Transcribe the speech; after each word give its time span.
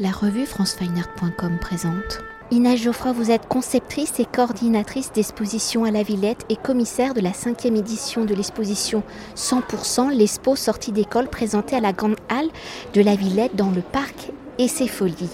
La 0.00 0.12
revue 0.12 0.46
francefineart.com 0.46 1.58
présente. 1.60 2.20
Inès 2.52 2.80
Geoffroy, 2.80 3.10
vous 3.10 3.32
êtes 3.32 3.48
conceptrice 3.48 4.20
et 4.20 4.26
coordinatrice 4.26 5.10
d'exposition 5.10 5.82
à 5.82 5.90
la 5.90 6.04
Villette 6.04 6.46
et 6.48 6.54
commissaire 6.54 7.14
de 7.14 7.20
la 7.20 7.32
cinquième 7.32 7.74
édition 7.74 8.24
de 8.24 8.32
l'exposition 8.32 9.02
100% 9.34 10.16
l'Expo 10.16 10.54
sortie 10.54 10.92
d'école 10.92 11.26
présentée 11.26 11.74
à 11.74 11.80
la 11.80 11.92
Grande 11.92 12.14
Halle 12.28 12.48
de 12.94 13.00
la 13.00 13.16
Villette 13.16 13.56
dans 13.56 13.72
le 13.72 13.82
parc 13.82 14.30
et 14.58 14.68
ses 14.68 14.88
folies. 14.88 15.30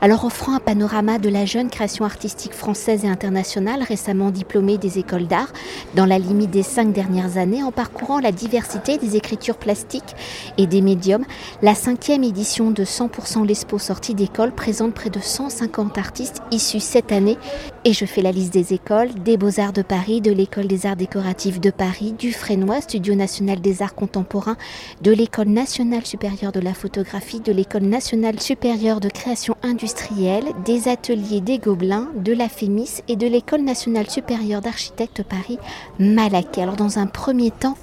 Alors 0.00 0.24
offrant 0.24 0.54
un 0.54 0.60
panorama 0.60 1.18
de 1.18 1.28
la 1.28 1.44
jeune 1.46 1.70
création 1.70 2.04
artistique 2.04 2.52
française 2.52 3.04
et 3.04 3.08
internationale 3.08 3.82
récemment 3.82 4.30
diplômée 4.30 4.78
des 4.78 4.98
écoles 4.98 5.26
d'art 5.26 5.52
dans 5.94 6.06
la 6.06 6.18
limite 6.18 6.50
des 6.50 6.62
cinq 6.62 6.92
dernières 6.92 7.38
années 7.38 7.62
en 7.62 7.72
parcourant 7.72 8.20
la 8.20 8.32
diversité 8.32 8.98
des 8.98 9.16
écritures 9.16 9.56
plastiques 9.56 10.14
et 10.58 10.66
des 10.66 10.82
médiums, 10.82 11.24
la 11.62 11.74
cinquième 11.74 12.24
édition 12.24 12.70
de 12.70 12.84
100% 12.84 13.46
l'Expo 13.46 13.78
sortie 13.78 14.14
d'école 14.14 14.52
présente 14.52 14.94
près 14.94 15.10
de 15.10 15.20
150 15.20 15.98
artistes 15.98 16.42
issus 16.50 16.80
cette 16.80 17.12
année 17.12 17.38
et 17.86 17.92
je 17.92 18.04
fais 18.04 18.20
la 18.20 18.32
liste 18.32 18.52
des 18.52 18.74
écoles, 18.74 19.14
des 19.14 19.36
Beaux-Arts 19.36 19.72
de 19.72 19.82
Paris, 19.82 20.20
de 20.20 20.32
l'École 20.32 20.66
des 20.66 20.86
Arts 20.86 20.96
Décoratifs 20.96 21.60
de 21.60 21.70
Paris, 21.70 22.14
du 22.18 22.32
Frénois, 22.32 22.80
Studio 22.80 23.14
National 23.14 23.60
des 23.60 23.80
Arts 23.80 23.94
Contemporains, 23.94 24.56
de 25.02 25.12
l'École 25.12 25.50
Nationale 25.50 26.04
Supérieure 26.04 26.50
de 26.50 26.58
la 26.58 26.74
Photographie, 26.74 27.38
de 27.38 27.52
l'École 27.52 27.84
Nationale 27.84 28.40
Supérieure 28.40 28.98
de 28.98 29.08
Création 29.08 29.56
Industrielle, 29.62 30.46
des 30.64 30.88
Ateliers 30.88 31.40
des 31.40 31.58
Gobelins, 31.58 32.08
de 32.16 32.32
la 32.32 32.48
FEMIS 32.48 33.02
et 33.06 33.14
de 33.14 33.28
l'École 33.28 33.62
Nationale 33.62 34.10
Supérieure 34.10 34.62
d'Architectes 34.62 35.22
Paris, 35.22 35.58
Malaquais. 36.00 36.62
Alors 36.62 36.74
dans 36.74 36.98
un 36.98 37.06
premier 37.06 37.52
temps, 37.52 37.76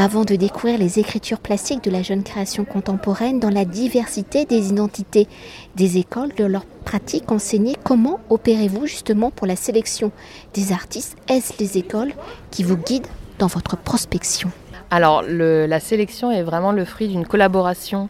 avant 0.00 0.24
de 0.24 0.36
découvrir 0.36 0.78
les 0.78 1.00
écritures 1.00 1.40
plastiques 1.40 1.82
de 1.82 1.90
la 1.90 2.02
jeune 2.02 2.22
création 2.22 2.64
contemporaine 2.64 3.40
dans 3.40 3.50
la 3.50 3.64
diversité 3.64 4.44
des 4.44 4.68
identités 4.68 5.26
des 5.74 5.98
écoles, 5.98 6.32
de 6.36 6.44
leurs 6.44 6.66
pratiques 6.84 7.32
enseignées, 7.32 7.74
comment 7.82 8.20
opérez-vous 8.30 8.86
justement 8.86 9.32
pour 9.32 9.48
la 9.48 9.56
sélection 9.56 10.12
des 10.54 10.70
artistes 10.70 11.16
Est-ce 11.26 11.54
les 11.58 11.78
écoles 11.78 12.12
qui 12.52 12.62
vous 12.62 12.76
guident 12.76 13.08
dans 13.40 13.48
votre 13.48 13.76
prospection? 13.76 14.52
Alors 14.92 15.22
la 15.26 15.80
sélection 15.80 16.30
est 16.30 16.44
vraiment 16.44 16.70
le 16.70 16.84
fruit 16.84 17.08
d'une 17.08 17.26
collaboration 17.26 18.08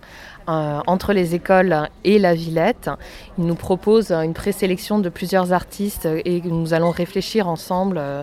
euh, 0.48 0.81
entre 0.86 1.14
les 1.14 1.34
écoles 1.34 1.89
et 2.05 2.19
la 2.19 2.34
Villette. 2.34 2.91
Ils 3.39 3.44
nous 3.44 3.55
proposent 3.55 4.12
une 4.12 4.34
présélection 4.34 4.98
de 4.98 5.09
plusieurs 5.09 5.55
artistes 5.55 6.06
et 6.06 6.42
nous 6.42 6.75
allons 6.75 6.91
réfléchir 6.91 7.48
ensemble. 7.48 7.97
Euh, 7.98 8.22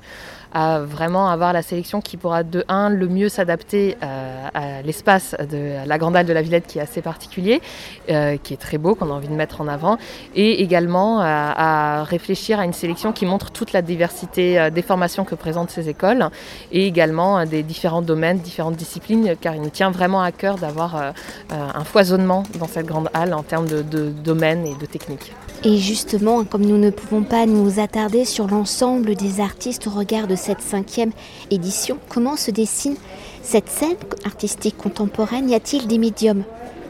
à 0.53 0.79
vraiment 0.79 1.29
avoir 1.29 1.53
la 1.53 1.61
sélection 1.61 2.01
qui 2.01 2.17
pourra 2.17 2.43
de 2.43 2.63
un 2.67 2.89
le 2.89 3.07
mieux 3.07 3.29
s'adapter 3.29 3.97
euh, 4.03 4.47
à 4.53 4.81
l'espace 4.81 5.35
de 5.39 5.85
la 5.85 5.97
Grande 5.97 6.15
Halle 6.15 6.25
de 6.25 6.33
la 6.33 6.41
Villette 6.41 6.67
qui 6.67 6.79
est 6.79 6.81
assez 6.81 7.01
particulier, 7.01 7.61
euh, 8.09 8.37
qui 8.41 8.53
est 8.53 8.57
très 8.57 8.77
beau, 8.77 8.95
qu'on 8.95 9.09
a 9.09 9.13
envie 9.13 9.27
de 9.27 9.33
mettre 9.33 9.61
en 9.61 9.67
avant, 9.67 9.97
et 10.35 10.61
également 10.61 11.19
à, 11.21 12.03
réfléchir 12.03 12.59
à 12.59 12.65
une 12.65 12.73
sélection 12.73 13.11
qui 13.11 13.25
montre 13.25 13.51
toute 13.51 13.73
la 13.73 13.81
diversité 13.81 14.59
euh, 14.59 14.69
des 14.69 14.81
formations 14.81 15.25
que 15.25 15.35
présentent 15.35 15.71
ces 15.71 15.89
écoles 15.89 16.29
et 16.71 16.87
également 16.87 17.45
des 17.45 17.63
différents 17.63 18.01
domaines, 18.01 18.39
différentes 18.39 18.75
disciplines, 18.75 19.35
car 19.39 19.55
il 19.55 19.61
nous 19.61 19.69
tient 19.69 19.91
vraiment 19.91 20.21
à 20.21 20.31
cœur 20.31 20.55
d'avoir 20.57 21.13
un 21.49 21.83
foisonnement 21.83 22.43
dans 22.59 22.67
cette 22.67 22.85
grande 22.85 23.09
halle 23.13 23.33
en 23.33 23.43
termes 23.43 23.67
de 23.67 23.81
domaines 24.09 24.65
et 24.65 24.75
de 24.75 24.85
techniques. 24.85 25.33
Et 25.67 25.77
justement, 25.77 26.43
comme 26.43 26.63
nous 26.63 26.77
ne 26.77 26.91
pouvons 26.91 27.23
pas 27.23 27.47
nous 27.47 27.79
attarder 27.79 28.23
sur 28.23 28.45
l'ensemble 28.45 29.15
des 29.15 29.39
artistes 29.39 29.87
au 29.87 29.89
regard 29.89 30.27
de 30.27 30.35
cette 30.35 30.61
cinquième 30.61 31.11
édition, 31.49 31.97
comment 32.07 32.37
se 32.37 32.51
dessine 32.51 32.95
cette 33.41 33.69
scène 33.69 33.97
artistique 34.25 34.77
contemporaine? 34.77 35.49
Y 35.49 35.55
a-t-il 35.55 35.87
des 35.87 35.97
médiums 35.97 36.43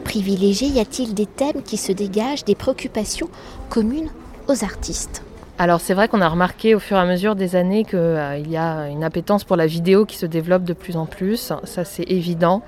privilégiés? 0.04 0.68
Y 0.68 0.80
a-t-il 0.80 1.14
des 1.14 1.24
thèmes 1.24 1.62
qui 1.64 1.78
se 1.78 1.90
dégagent, 1.90 2.44
des 2.44 2.54
préoccupations 2.54 3.30
communes 3.70 4.10
aux 4.46 4.62
artistes? 4.62 5.22
Alors 5.58 5.80
c'est 5.80 5.94
vrai 5.94 6.06
qu'on 6.08 6.20
a 6.20 6.28
remarqué 6.28 6.74
au 6.74 6.78
fur 6.78 6.98
et 6.98 7.00
à 7.00 7.06
mesure 7.06 7.34
des 7.34 7.56
années 7.56 7.84
qu'il 7.84 7.98
euh, 7.98 8.36
y 8.38 8.58
a 8.58 8.88
une 8.88 9.02
appétence 9.02 9.42
pour 9.44 9.56
la 9.56 9.66
vidéo 9.66 10.04
qui 10.04 10.16
se 10.16 10.26
développe 10.26 10.64
de 10.64 10.74
plus 10.74 10.98
en 10.98 11.06
plus, 11.06 11.54
ça 11.64 11.84
c'est 11.84 12.04
évident. 12.10 12.62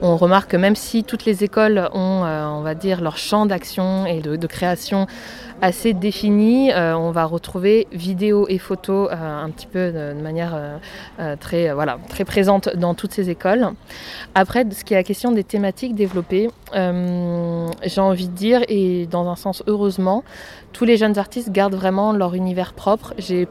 On 0.00 0.16
remarque 0.16 0.50
que 0.50 0.56
même 0.56 0.74
si 0.74 1.04
toutes 1.04 1.24
les 1.24 1.44
écoles 1.44 1.88
ont, 1.92 2.24
euh, 2.24 2.44
on 2.46 2.62
va 2.62 2.74
dire, 2.74 3.00
leur 3.00 3.16
champ 3.16 3.46
d'action 3.46 4.06
et 4.06 4.20
de, 4.20 4.46
création 4.48 5.06
assez 5.60 5.92
défini, 5.92 6.72
euh, 6.72 6.96
on 6.96 7.12
va 7.12 7.24
retrouver 7.26 7.86
vidéo 7.92 8.46
et 8.48 8.58
photo 8.58 9.08
un 9.10 9.48
petit 9.50 9.68
peu 9.68 9.92
de, 9.92 10.20
manière 10.20 10.58
très, 11.38 11.72
très 12.08 12.24
présente 12.24 12.74
dans 12.74 12.94
toutes 12.94 13.12
ces 13.12 13.30
écoles. 13.30 13.68
Après, 14.34 14.66
ce 14.68 14.84
qui 14.84 14.94
est 14.94 14.96
la 14.96 15.04
question 15.04 15.30
des 15.30 15.44
thématiques 15.44 15.94
développées, 15.94 16.50
j'ai 16.74 18.00
envie 18.00 18.28
de 18.28 18.34
dire, 18.34 18.62
et 18.68 19.06
dans 19.06 19.28
un 19.30 19.36
sens 19.36 19.62
heureusement, 19.68 20.24
tous 20.72 20.84
les 20.84 20.96
jeunes 20.96 21.18
artistes 21.18 21.50
gardent 21.50 21.74
vraiment 21.74 22.12
leur 22.12 22.31
univers 22.34 22.72
propre. 22.72 23.14
J'ai 23.18 23.48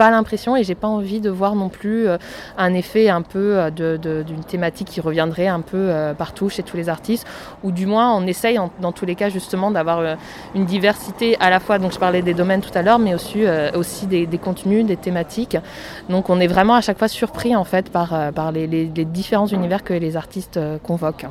pas 0.00 0.10
l'impression 0.10 0.56
et 0.56 0.64
j'ai 0.64 0.74
pas 0.74 0.88
envie 0.88 1.20
de 1.20 1.28
voir 1.28 1.54
non 1.54 1.68
plus 1.68 2.08
euh, 2.08 2.16
un 2.56 2.72
effet 2.72 3.10
un 3.10 3.20
peu 3.20 3.58
euh, 3.58 3.98
d'une 3.98 4.44
thématique 4.44 4.88
qui 4.88 4.98
reviendrait 5.02 5.46
un 5.46 5.60
peu 5.60 5.76
euh, 5.76 6.14
partout 6.14 6.48
chez 6.48 6.62
tous 6.62 6.78
les 6.78 6.88
artistes 6.88 7.26
ou 7.62 7.70
du 7.70 7.84
moins 7.84 8.16
on 8.16 8.26
essaye 8.26 8.58
dans 8.80 8.92
tous 8.92 9.04
les 9.04 9.14
cas 9.14 9.28
justement 9.28 9.70
d'avoir 9.70 10.16
une 10.54 10.64
diversité 10.64 11.36
à 11.38 11.50
la 11.50 11.60
fois 11.60 11.78
donc 11.78 11.92
je 11.92 11.98
parlais 11.98 12.22
des 12.22 12.32
domaines 12.32 12.62
tout 12.62 12.70
à 12.74 12.80
l'heure 12.80 12.98
mais 12.98 13.12
aussi, 13.14 14.06
des, 14.06 14.26
contenus 14.38 14.86
des 14.86 14.96
thématiques 14.96 15.58
donc 16.08 16.30
on 16.30 16.40
est 16.40 16.46
vraiment 16.46 16.76
à 16.76 16.80
chaque 16.80 16.98
fois 16.98 17.08
surpris 17.08 17.54
en 17.54 17.64
fait 17.64 17.90
par, 17.90 18.52
les 18.52 18.86
différents 19.04 19.48
univers 19.48 19.84
que 19.84 19.92
les 19.92 20.16
artistes 20.16 20.58
convoquent 20.82 21.26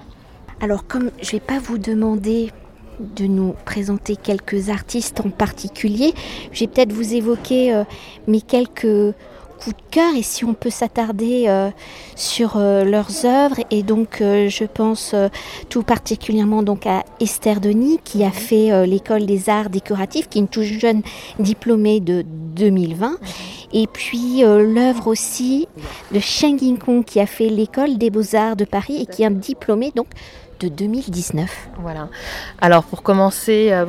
alors 0.61 0.85
comme 0.85 1.09
je 1.23 1.31
vais 1.31 1.39
pas 1.39 1.57
vous 1.57 1.79
demander 1.79 2.51
de 2.99 3.25
nous 3.25 3.55
présenter 3.65 4.15
quelques 4.15 4.69
artistes 4.69 5.21
en 5.21 5.29
particulier. 5.29 6.13
Je 6.51 6.61
vais 6.61 6.67
peut-être 6.67 6.93
vous 6.93 7.13
évoquer 7.13 7.73
euh, 7.73 7.83
mes 8.27 8.41
quelques 8.41 9.15
coups 9.59 9.75
de 9.75 9.81
cœur 9.91 10.15
et 10.15 10.21
si 10.21 10.45
on 10.45 10.53
peut 10.53 10.69
s'attarder 10.69 11.45
euh, 11.47 11.69
sur 12.15 12.55
euh, 12.55 12.83
leurs 12.83 13.25
œuvres. 13.25 13.57
Et 13.71 13.83
donc 13.83 14.17
je 14.21 14.63
pense 14.65 15.15
tout 15.69 15.83
particulièrement 15.83 16.63
donc 16.63 16.85
à 16.87 17.03
Esther 17.19 17.59
Denis 17.59 17.99
qui 18.03 18.23
a 18.23 18.31
fait 18.31 18.85
l'école 18.87 19.25
des 19.25 19.49
arts 19.49 19.69
décoratifs 19.69 20.29
qui 20.29 20.37
est 20.37 20.41
une 20.41 20.47
toute 20.47 20.63
jeune 20.63 21.01
diplômée 21.39 21.99
de 21.99 22.23
2020 22.55 23.17
et 23.74 23.88
puis 23.88 24.41
l'œuvre 24.41 25.07
aussi 25.07 25.68
de 26.12 26.19
Sheng 26.19 26.78
Kong 26.78 27.03
qui 27.03 27.19
a 27.19 27.25
fait 27.25 27.50
l'école 27.50 27.97
des 27.97 28.09
beaux-arts 28.09 28.56
de 28.56 28.66
Paris 28.66 29.02
et 29.02 29.06
qui 29.06 29.24
est 29.24 29.25
un 29.25 29.31
diplômé 29.31 29.91
donc 29.96 30.07
de 30.59 30.68
2019. 30.68 31.69
Voilà. 31.79 32.09
Alors 32.62 32.84
pour 32.84 33.02
commencer, 33.02 33.69
euh, 33.72 33.85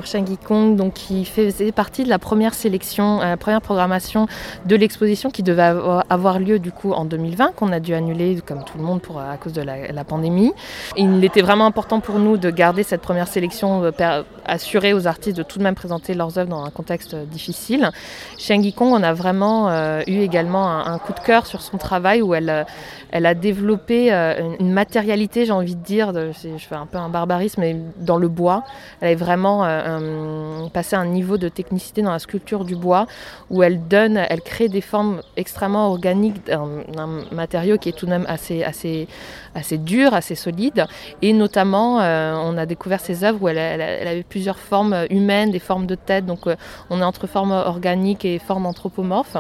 Kong, 0.47 0.77
donc 0.77 0.95
qui 0.95 1.25
faisait 1.25 1.73
partie 1.73 2.05
de 2.05 2.09
la 2.09 2.19
première 2.19 2.55
sélection, 2.55 3.21
euh, 3.21 3.31
la 3.31 3.37
première 3.37 3.61
programmation 3.61 4.27
de 4.67 4.77
l'exposition 4.77 5.31
qui 5.31 5.43
devait 5.43 5.75
avoir 6.09 6.39
lieu 6.39 6.59
du 6.59 6.73
coup 6.73 6.93
en 6.93 7.05
2020, 7.05 7.53
qu'on 7.57 7.73
a 7.73 7.81
dû 7.81 7.95
annuler 7.95 8.41
comme 8.47 8.65
tout 8.65 8.79
le 8.79 8.85
monde 8.85 9.03
pour, 9.03 9.21
à 9.21 9.37
cause 9.37 9.53
de 9.53 9.63
la, 9.63 10.05
pandémie. 10.05 10.53
Il 10.97 11.23
était 11.25 11.43
vraiment 11.43 11.67
important 11.67 12.01
pour 12.01 12.19
nous 12.19 12.37
de 12.37 12.51
garder 12.51 12.83
cette 12.83 13.03
première 13.03 13.29
sélection, 13.29 13.85
euh, 13.85 14.23
assurer 14.45 14.93
aux 14.93 15.07
artistes 15.07 15.37
de 15.37 15.43
tout 15.43 15.59
de 15.59 15.65
même 15.65 15.75
présenter 15.75 16.15
leurs 16.15 16.39
œuvres 16.39 16.51
dans 16.51 16.65
un 16.65 16.71
contexte 16.71 17.15
difficile. 17.15 17.91
Shengi 18.39 18.73
Kong, 18.73 18.93
on 18.93 19.03
a 19.03 19.13
vraiment 19.13 19.69
euh, 19.69 20.03
eu 20.07 20.21
également 20.21 20.87
un, 20.87 20.99
coup 20.99 21.13
de 21.13 21.21
cœur 21.21 21.47
sur 21.47 21.63
son 21.63 21.79
travail 21.79 22.21
où 22.23 22.35
elle, 22.35 22.67
elle 23.11 23.27
a 23.27 23.35
développé 23.35 24.13
une, 24.13 24.73
matérialité, 24.73 25.47
j'ai 25.47 25.53
envie 25.53 25.77
de 25.77 25.83
dire, 25.83 26.13
je 26.15 26.59
fais 26.59 26.75
un 26.75 26.87
peu 26.87 26.99
un 26.99 27.09
barbarisme, 27.09 27.61
mais 27.61 27.77
dans 27.99 28.17
le 28.17 28.29
bois. 28.29 28.65
Elle 29.01 29.13
est 29.13 29.17
vraiment 29.17 29.65
euh, 29.65 30.69
passé 30.73 30.97
un 30.97 31.07
niveau 31.07 31.39
de 31.39 31.49
technicité 31.49 32.03
dans 32.03 32.13
la 32.13 32.19
sculpture 32.19 32.65
du 32.65 32.77
bois 32.77 33.07
où 33.51 33.63
elle 33.63 33.87
donne, 33.89 34.17
elle 34.17 34.41
crée 34.41 34.69
des 34.69 34.81
formes 34.81 35.23
extrêmement 35.37 35.89
organiques 35.89 36.47
d'un 36.47 37.25
matériau 37.33 37.79
qui 37.79 37.89
est 37.89 37.93
tout 37.93 38.07
de 38.07 38.11
même 38.11 38.27
assez, 38.29 38.63
assez, 38.63 39.09
assez 39.55 39.79
dur, 39.79 40.15
assez 40.15 40.35
solide. 40.35 40.87
Et 41.23 41.33
notamment, 41.33 42.01
euh, 42.01 42.35
on 42.37 42.57
a 42.57 42.67
découvert 42.67 43.01
ses 43.01 43.25
œuvres 43.25 43.43
où 43.43 43.49
elle, 43.49 43.59
avait 43.59 44.23
plusieurs 44.31 44.59
formes 44.59 45.07
humaines, 45.11 45.51
des 45.51 45.59
formes 45.59 45.87
de 45.87 45.95
tête. 45.95 46.25
Donc, 46.25 46.47
euh, 46.47 46.57
on 46.89 47.01
est 47.01 47.05
entre 47.05 47.27
formes 47.27 47.53
organiques 47.53 48.25
et 48.25 48.39
formes 48.39 48.65
anthropomorphes. 48.65 49.37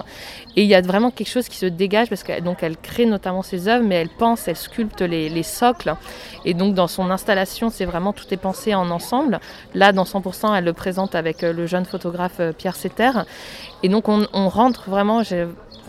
Et 0.56 0.62
il 0.62 0.68
y 0.68 0.74
a 0.74 0.82
vraiment 0.82 1.10
quelque 1.10 1.30
chose 1.30 1.48
qui 1.48 1.56
se 1.56 1.66
dégage 1.66 2.08
parce 2.10 2.22
qu'elle 2.22 2.44
elle 2.60 2.76
crée 2.76 3.06
notamment 3.06 3.42
ses 3.42 3.68
œuvres, 3.68 3.84
mais 3.86 3.94
elle 3.94 4.10
pense, 4.10 4.46
elle 4.48 4.56
sculpte 4.56 5.00
les, 5.00 5.30
les 5.30 5.42
socles. 5.42 5.94
Et 6.44 6.52
donc, 6.52 6.74
dans 6.74 6.88
son 6.88 7.10
installation, 7.10 7.70
c'est 7.70 7.86
vraiment 7.86 8.12
tout 8.12 8.26
est 8.32 8.36
pensé 8.36 8.74
en 8.74 8.90
ensemble. 8.90 9.40
Là, 9.74 9.92
dans 9.92 10.04
100%, 10.04 10.54
elle 10.56 10.64
le 10.64 10.72
présente 10.74 11.14
avec 11.14 11.42
euh, 11.42 11.52
le 11.54 11.66
jeune 11.66 11.86
photographe 11.86 12.40
Pierre 12.58 12.76
Setter. 12.76 13.12
Et 13.82 13.88
donc, 13.88 14.08
on, 14.08 14.48
rentre 14.48 14.90
vraiment, 14.90 15.22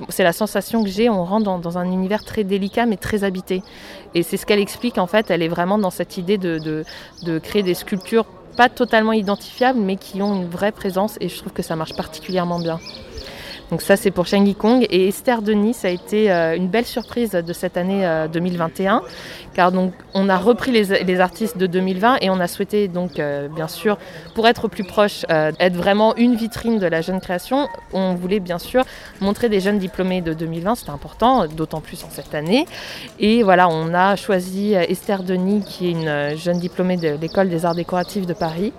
c'est 0.10 0.24
la 0.24 0.34
sensation 0.34 0.84
que 0.84 0.90
j'ai, 0.90 1.10
on 1.10 1.26
rentre 1.26 1.60
dans, 1.60 1.78
un 1.78 1.86
univers 1.86 2.24
très 2.24 2.44
délicat 2.44 2.86
mais 2.86 2.98
très 2.98 3.24
habité. 3.24 3.64
Et 4.14 4.24
c'est 4.24 4.38
ce 4.38 4.46
qu'elle 4.46 4.60
explique 4.60 4.98
en 4.98 5.08
fait, 5.08 5.32
elle 5.32 5.42
est 5.42 5.48
vraiment 5.48 5.78
dans 5.78 5.90
cette 5.90 6.18
idée 6.18 6.38
de, 6.38 6.84
créer 7.44 7.64
des 7.64 7.74
sculptures 7.74 8.26
pas 8.56 8.70
totalement 8.70 9.14
identifiables 9.14 9.80
mais 9.80 9.96
qui 9.96 10.22
ont 10.22 10.36
une 10.36 10.50
vraie 10.50 10.72
présence 10.72 11.18
et 11.20 11.30
je 11.30 11.38
trouve 11.38 11.54
que 11.54 11.64
ça 11.64 11.76
marche 11.76 11.96
particulièrement 11.96 12.60
bien. 12.60 12.80
Donc 13.72 13.82
ça 13.82 13.96
c'est 13.96 14.12
pour 14.12 14.28
Shangi 14.28 14.54
Kong 14.54 14.86
et 14.90 15.08
Esther 15.08 15.42
Denis 15.42 15.74
ça 15.74 15.88
a 15.88 15.92
été 15.92 16.30
une 16.30 16.68
belle 16.68 16.86
surprise 16.86 17.32
de 17.32 17.54
cette 17.54 17.78
année 17.78 18.06
2021 18.34 19.02
car 19.54 19.72
donc 19.72 19.94
on 20.14 20.28
a 20.28 20.38
repris 20.38 20.72
les, 20.72 21.20
artistes 21.22 21.58
de 21.58 21.68
2020 21.68 22.18
et 22.20 22.30
on 22.30 22.42
a 22.42 22.48
souhaité 22.48 22.90
donc 22.90 23.14
bien 23.56 23.70
sûr 23.70 23.98
pour 24.36 24.46
être 24.50 24.68
plus 24.68 24.84
proche 24.84 25.26
être 25.30 25.76
vraiment 25.76 26.18
une 26.18 26.36
vitrine 26.36 26.80
de 26.80 26.86
la 26.86 27.00
jeune 27.00 27.22
création 27.22 27.70
on 27.94 28.14
voulait 28.14 28.42
bien 28.42 28.60
sûr 28.60 28.84
montrer 29.22 29.48
des 29.48 29.62
jeunes 29.62 29.80
diplômés 29.80 30.20
de 30.20 30.34
2020 30.34 30.76
c'était 30.76 30.92
important 30.92 31.48
d'autant 31.48 31.80
plus 31.80 32.04
en 32.04 32.10
cette 32.10 32.36
année 32.36 32.66
et 33.20 33.42
voilà 33.42 33.70
on 33.70 33.94
a 33.94 34.18
choisi 34.18 34.74
Esther 34.74 35.24
Denis 35.24 35.64
qui 35.66 35.88
est 35.88 35.92
une 35.92 36.36
jeune 36.36 36.60
diplômée 36.60 36.98
de 36.98 37.18
l'école 37.22 37.48
des 37.48 37.66
arts 37.66 37.76
décoratifs 37.76 38.26
de 38.26 38.34
Paris 38.34 38.74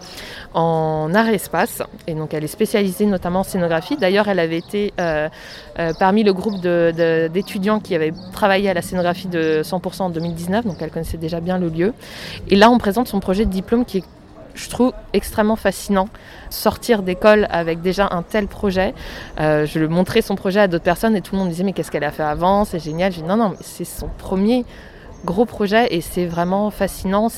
en 0.55 1.12
art 1.15 1.29
et 1.29 1.35
espace. 1.35 1.83
Et 2.06 2.15
donc 2.15 2.35
elle 2.35 2.44
est 2.44 2.49
spécialisée 2.49 3.06
notamment 3.06 3.41
en 3.41 3.44
scénographie. 3.44 3.97
D'ailleurs, 3.97 4.29
elle 4.29 4.39
avait 4.39 4.59
été 4.59 4.81
euh, 5.00 5.29
euh, 5.79 5.93
parmi 5.99 6.23
le 6.25 6.32
groupe 6.32 6.61
d'étudiants 6.61 7.81
qui 7.81 7.94
avaient 7.94 8.12
travaillé 8.32 8.69
à 8.69 8.75
la 8.75 8.82
scénographie 8.82 9.29
de 9.29 9.62
100% 9.62 10.02
en 10.02 10.11
2019, 10.11 10.67
donc 10.67 10.76
elle 10.81 10.90
connaissait 10.90 11.19
déjà 11.19 11.40
bien 11.40 11.58
le 11.58 11.69
lieu. 11.69 11.94
Et 12.49 12.56
là, 12.56 12.70
on 12.70 12.79
présente 12.79 13.08
son 13.08 13.20
projet 13.20 13.44
de 13.44 13.50
diplôme 13.50 13.84
qui 13.84 13.99
est 13.99 14.05
je 14.55 14.69
trouve 14.69 14.93
extrêmement 15.14 15.56
fascinant. 15.56 16.08
Sortir 16.50 17.02
d'école 17.02 17.46
avec 17.50 17.81
déjà 17.81 18.08
un 18.11 18.23
tel 18.23 18.49
projet. 18.49 18.93
Euh, 19.40 19.64
je 19.64 19.81
montrais 19.81 20.20
son 20.20 20.37
projet 20.37 20.61
à 20.61 20.69
d'autres 20.69 20.84
personnes 20.84 21.17
et 21.17 21.23
tout 21.23 21.34
le 21.34 21.40
monde 21.40 21.49
disait 21.49 21.64
mais 21.64 21.73
qu'est-ce 21.73 21.90
qu'elle 21.90 22.05
a 22.05 22.11
fait 22.11 22.23
avant? 22.23 22.67
C'est 22.67 22.79
génial. 22.79 23.12
J'ai 23.12 23.23
dit 23.23 23.29
non 23.29 23.37
non 23.37 23.50
mais 23.50 23.56
c'est 23.61 23.87
son 23.87 24.08
premier 24.19 24.67
gros 25.25 25.46
projet 25.46 25.94
et 25.94 26.00
c'est 26.00 26.26
vraiment 26.26 26.70
fascinant. 26.70 27.29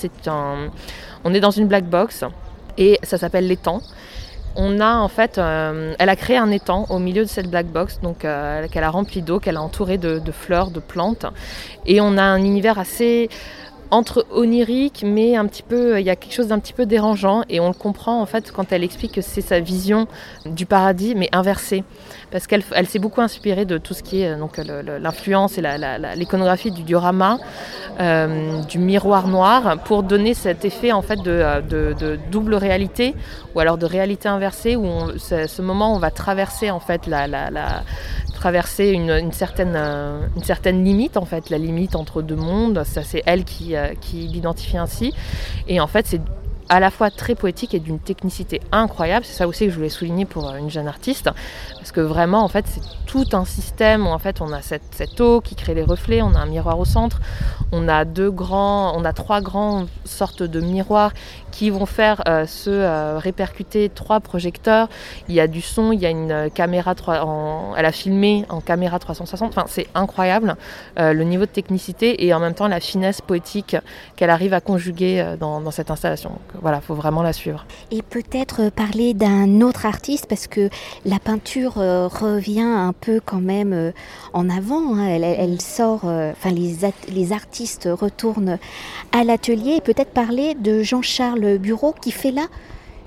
On 1.24 1.34
est 1.34 1.40
dans 1.40 1.50
une 1.50 1.68
black 1.68 1.84
box 1.84 2.24
et 2.78 2.98
ça 3.02 3.18
s'appelle 3.18 3.46
l'étang. 3.46 3.80
On 4.56 4.80
a 4.80 4.96
en 4.96 5.08
fait, 5.08 5.38
euh, 5.38 5.94
elle 5.98 6.08
a 6.08 6.16
créé 6.16 6.36
un 6.36 6.50
étang 6.50 6.86
au 6.88 6.98
milieu 6.98 7.24
de 7.24 7.28
cette 7.28 7.50
black 7.50 7.66
box, 7.66 8.00
donc 8.00 8.24
euh, 8.24 8.68
qu'elle 8.68 8.84
a 8.84 8.90
rempli 8.90 9.20
d'eau, 9.20 9.40
qu'elle 9.40 9.56
a 9.56 9.62
entouré 9.62 9.98
de, 9.98 10.20
fleurs, 10.30 10.70
de 10.70 10.80
plantes, 10.80 11.26
et 11.86 12.00
on 12.00 12.16
a 12.16 12.22
un 12.22 12.42
univers 12.42 12.78
assez 12.78 13.28
entre 13.94 14.26
onirique, 14.32 15.04
mais 15.06 15.36
un 15.36 15.46
petit 15.46 15.62
peu, 15.62 16.00
il 16.00 16.04
y 16.04 16.10
a 16.10 16.16
quelque 16.16 16.34
chose 16.34 16.48
d'un 16.48 16.58
petit 16.58 16.72
peu 16.72 16.84
dérangeant, 16.84 17.42
et 17.48 17.60
on 17.60 17.68
le 17.68 17.74
comprend 17.74 18.20
en 18.20 18.26
fait 18.26 18.50
quand 18.50 18.72
elle 18.72 18.82
explique 18.82 19.12
que 19.12 19.20
c'est 19.20 19.40
sa 19.40 19.60
vision 19.60 20.08
du 20.46 20.66
paradis, 20.66 21.14
mais 21.14 21.28
inversée. 21.32 21.84
Parce 22.32 22.48
qu'elle 22.48 22.64
elle 22.72 22.88
s'est 22.88 22.98
beaucoup 22.98 23.20
inspirée 23.20 23.64
de 23.64 23.78
tout 23.78 23.94
ce 23.94 24.02
qui 24.02 24.22
est 24.22 24.30
euh, 24.30 24.38
donc 24.38 24.56
l'influence 24.58 25.56
et 25.58 25.62
l'iconographie 26.16 26.72
du 26.72 26.82
diorama, 26.82 27.38
euh, 28.00 28.60
du 28.62 28.78
miroir 28.78 29.28
noir, 29.28 29.78
pour 29.84 30.02
donner 30.02 30.34
cet 30.34 30.64
effet 30.64 30.90
en 30.90 31.02
fait 31.02 31.22
de, 31.22 31.30
euh, 31.30 32.16
double 32.32 32.56
réalité 32.56 33.14
ou 33.54 33.60
alors 33.60 33.78
de 33.78 33.86
réalité 33.86 34.28
inversée 34.28 34.74
où 34.74 34.88
c'est 35.18 35.46
ce 35.46 35.62
moment 35.62 35.94
on 35.94 35.98
va 35.98 36.10
traverser 36.10 36.72
en 36.72 36.80
fait 36.80 37.06
la, 37.06 37.28
traverser 38.44 38.90
une, 38.90 39.32
certaine, 39.32 39.74
une 39.74 40.44
certaine 40.44 40.84
limite 40.84 41.16
en 41.16 41.24
fait, 41.24 41.48
la 41.48 41.56
limite 41.56 41.96
entre 41.96 42.20
deux 42.20 42.36
mondes. 42.36 42.84
Ça 42.84 43.02
c'est 43.02 43.22
elle 43.24 43.44
qui, 43.44 43.74
qui 44.02 44.16
l'identifie 44.26 44.76
ainsi. 44.76 45.14
Et 45.66 45.80
en 45.80 45.86
fait 45.86 46.06
c'est 46.06 46.20
à 46.68 46.80
la 46.80 46.90
fois 46.90 47.10
très 47.10 47.34
poétique 47.34 47.74
et 47.74 47.80
d'une 47.80 47.98
technicité 47.98 48.60
incroyable. 48.72 49.24
C'est 49.24 49.34
ça 49.34 49.48
aussi 49.48 49.66
que 49.66 49.70
je 49.70 49.76
voulais 49.76 49.88
souligner 49.88 50.24
pour 50.24 50.54
une 50.54 50.70
jeune 50.70 50.88
artiste, 50.88 51.30
parce 51.76 51.92
que 51.92 52.00
vraiment, 52.00 52.42
en 52.42 52.48
fait, 52.48 52.64
c'est 52.66 52.82
tout 53.06 53.26
un 53.32 53.44
système 53.44 54.06
où 54.06 54.10
en 54.10 54.18
fait, 54.18 54.40
on 54.40 54.52
a 54.52 54.60
cette, 54.60 55.20
eau 55.20 55.40
qui 55.40 55.54
crée 55.54 55.74
les 55.74 55.84
reflets, 55.84 56.20
on 56.20 56.34
a 56.34 56.38
un 56.38 56.46
miroir 56.46 56.78
au 56.78 56.84
centre, 56.84 57.20
on 57.70 57.86
a 57.88 58.04
deux 58.04 58.30
grands, 58.30 58.92
on 58.96 59.04
a 59.04 59.12
trois 59.12 59.40
grandes 59.40 59.86
sortes 60.04 60.42
de 60.42 60.60
miroirs 60.60 61.12
qui 61.52 61.70
vont 61.70 61.86
faire 61.86 62.22
euh, 62.26 62.46
se 62.46 62.70
euh, 62.70 63.18
répercuter 63.18 63.88
trois 63.88 64.18
projecteurs. 64.18 64.88
Il 65.28 65.34
y 65.34 65.40
a 65.40 65.46
du 65.46 65.60
son, 65.60 65.92
il 65.92 66.00
y 66.00 66.06
a 66.06 66.10
une 66.10 66.50
caméra 66.52 66.96
3, 66.96 67.20
en, 67.24 67.76
elle 67.76 67.86
a 67.86 67.92
filmé 67.92 68.46
en 68.48 68.60
caméra 68.60 68.98
360. 68.98 69.50
Enfin, 69.50 69.66
c'est 69.68 69.86
incroyable 69.94 70.56
euh, 70.98 71.12
le 71.12 71.22
niveau 71.22 71.46
de 71.46 71.50
technicité 71.50 72.26
et 72.26 72.34
en 72.34 72.40
même 72.40 72.54
temps 72.54 72.66
la 72.66 72.80
finesse 72.80 73.20
poétique 73.20 73.76
qu'elle 74.16 74.30
arrive 74.30 74.54
à 74.54 74.60
conjuguer 74.60 75.36
dans 75.38 75.70
cette 75.70 75.92
installation. 75.92 76.32
Voilà, 76.60 76.80
faut 76.80 76.94
vraiment 76.94 77.22
la 77.22 77.32
suivre. 77.32 77.66
Et 77.90 78.02
peut-être 78.02 78.70
parler 78.70 79.14
d'un 79.14 79.60
autre 79.60 79.86
artiste 79.86 80.26
parce 80.26 80.46
que 80.46 80.70
la 81.04 81.18
peinture 81.18 81.74
revient 81.74 82.60
un 82.60 82.92
peu 82.92 83.20
quand 83.24 83.40
même 83.40 83.92
en 84.32 84.48
avant. 84.48 84.96
Hein. 84.96 85.06
Elle, 85.06 85.60
sort, 85.60 86.04
enfin 86.04 86.50
les, 86.50 86.76
les 87.08 87.32
artistes 87.32 87.88
retournent 87.90 88.58
à 89.12 89.24
l'atelier. 89.24 89.80
Peut-être 89.80 90.10
parler 90.10 90.54
de 90.54 90.82
Jean-Charles 90.82 91.58
bureau 91.58 91.94
qui 92.00 92.10
fait 92.10 92.30
là 92.30 92.46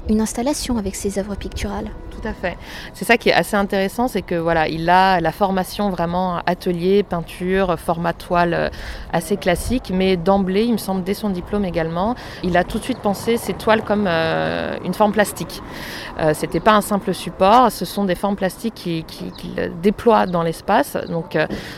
une 0.09 0.21
installation 0.21 0.77
avec 0.77 0.95
ses 0.95 1.19
œuvres 1.19 1.35
picturales. 1.35 1.89
Tout 2.11 2.27
à 2.27 2.33
fait. 2.33 2.57
C'est 2.93 3.05
ça 3.05 3.17
qui 3.17 3.29
est 3.29 3.33
assez 3.33 3.55
intéressant, 3.55 4.07
c'est 4.07 4.23
que 4.23 4.33
voilà, 4.33 4.67
il 4.67 4.89
a 4.89 5.19
la 5.19 5.31
formation 5.31 5.91
vraiment 5.91 6.39
atelier, 6.47 7.03
peinture, 7.03 7.77
format 7.77 8.13
toile 8.13 8.53
euh, 8.53 8.69
assez 9.13 9.37
classique, 9.37 9.91
mais 9.93 10.17
d'emblée, 10.17 10.63
il 10.63 10.73
me 10.73 10.77
semble 10.77 11.03
dès 11.03 11.13
son 11.13 11.29
diplôme 11.29 11.63
également, 11.63 12.15
il 12.43 12.57
a 12.57 12.63
tout 12.63 12.79
de 12.79 12.83
suite 12.83 12.99
pensé 12.99 13.37
ces 13.37 13.53
toiles 13.53 13.83
comme 13.83 14.05
euh, 14.07 14.77
une 14.83 14.95
forme 14.95 15.11
plastique. 15.11 15.61
Euh, 16.19 16.33
C'était 16.33 16.59
pas 16.59 16.73
un 16.73 16.81
simple 16.81 17.13
support, 17.13 17.71
ce 17.71 17.85
sont 17.85 18.05
des 18.05 18.15
formes 18.15 18.35
plastiques 18.35 18.73
qu'il 18.73 19.05
qui, 19.05 19.31
déploie 19.81 20.25
dans 20.25 20.41
l'espace. 20.41 20.97
Donc 21.09 21.37